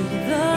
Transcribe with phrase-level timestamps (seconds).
[0.00, 0.49] to the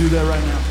[0.00, 0.69] do that right now.